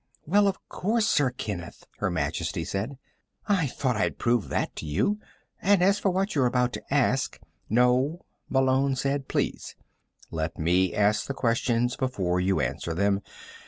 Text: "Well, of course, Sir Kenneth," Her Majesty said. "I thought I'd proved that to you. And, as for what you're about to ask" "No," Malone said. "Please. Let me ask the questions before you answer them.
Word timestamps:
"Well, 0.25 0.47
of 0.47 0.57
course, 0.67 1.05
Sir 1.07 1.29
Kenneth," 1.29 1.85
Her 1.99 2.09
Majesty 2.09 2.63
said. 2.63 2.97
"I 3.47 3.67
thought 3.67 3.97
I'd 3.97 4.17
proved 4.17 4.49
that 4.49 4.75
to 4.77 4.85
you. 4.87 5.19
And, 5.61 5.83
as 5.83 5.99
for 5.99 6.09
what 6.09 6.33
you're 6.33 6.47
about 6.47 6.73
to 6.73 6.83
ask" 6.91 7.39
"No," 7.83 8.25
Malone 8.49 8.95
said. 8.95 9.27
"Please. 9.27 9.75
Let 10.31 10.57
me 10.57 10.91
ask 10.95 11.27
the 11.27 11.35
questions 11.35 11.95
before 11.95 12.39
you 12.39 12.59
answer 12.59 12.95
them. 12.95 13.21